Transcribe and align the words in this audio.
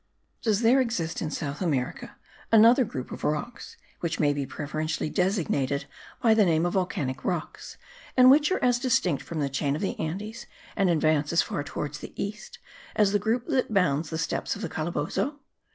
Does 0.41 0.61
there 0.61 0.81
exist 0.81 1.21
in 1.21 1.29
South 1.29 1.61
America 1.61 2.15
another 2.51 2.83
group 2.83 3.11
of 3.11 3.23
rocks, 3.23 3.77
which 3.99 4.19
may 4.19 4.33
be 4.33 4.47
preferably 4.47 5.11
designated 5.11 5.85
by 6.23 6.33
the 6.33 6.43
name 6.43 6.65
of 6.65 6.73
volcanic 6.73 7.23
rocks, 7.23 7.77
and 8.17 8.31
which 8.31 8.51
are 8.51 8.57
as 8.63 8.79
distinct 8.79 9.21
from 9.21 9.39
the 9.41 9.47
chain 9.47 9.75
of 9.75 9.81
the 9.83 9.93
Andes, 9.99 10.47
and 10.75 10.89
advance 10.89 11.31
as 11.31 11.43
far 11.43 11.63
towards 11.63 11.99
the 11.99 12.13
east 12.19 12.57
as 12.95 13.11
the 13.11 13.19
group 13.19 13.45
that 13.45 13.71
bounds 13.71 14.09
the 14.09 14.17
steppes 14.17 14.55
of 14.55 14.63
Calabozo? 14.71 15.39